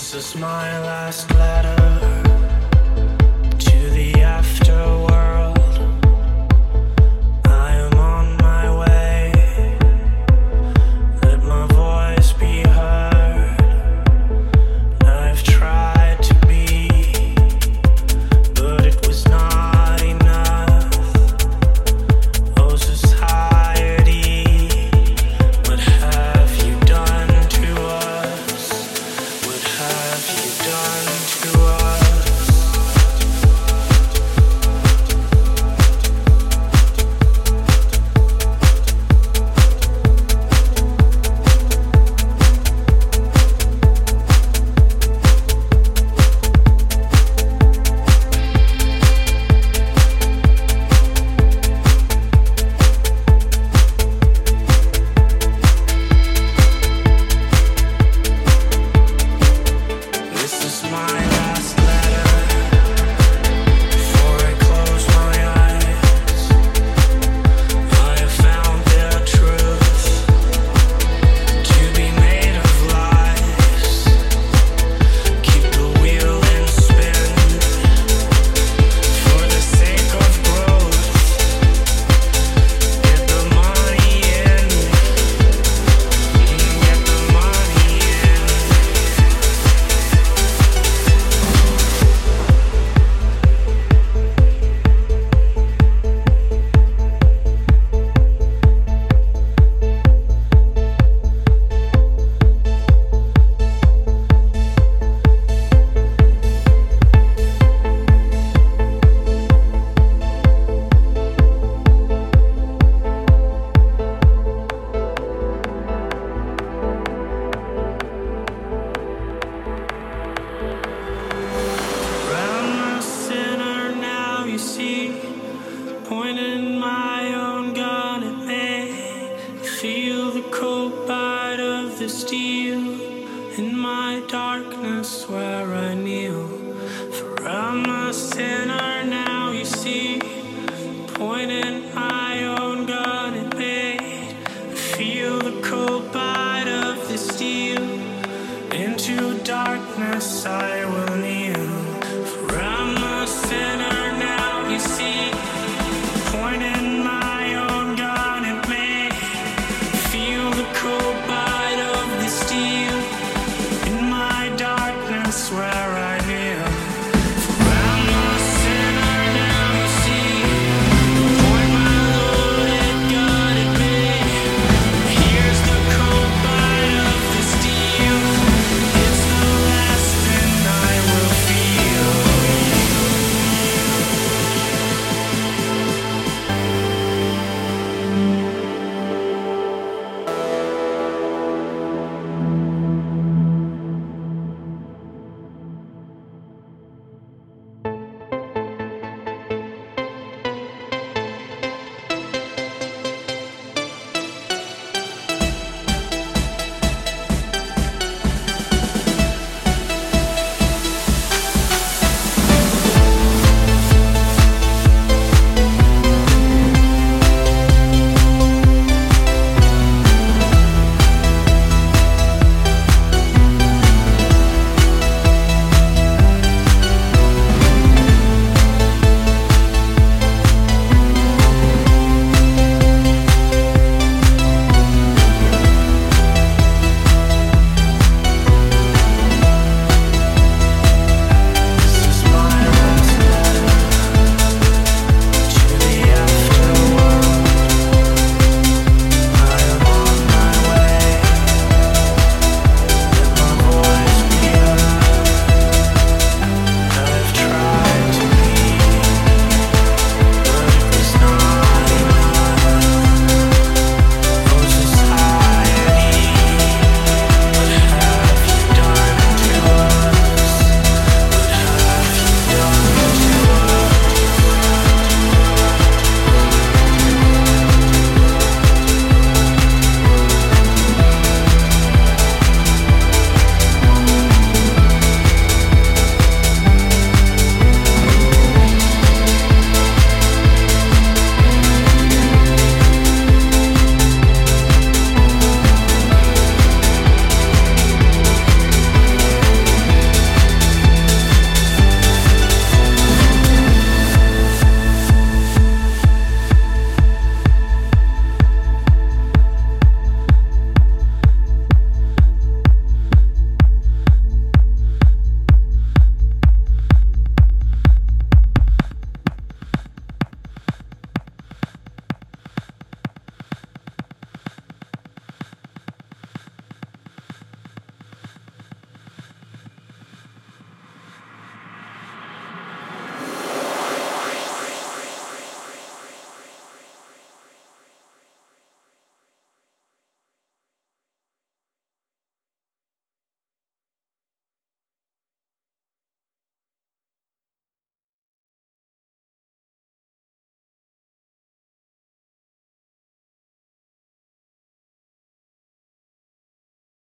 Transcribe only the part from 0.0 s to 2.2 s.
This is my last letter.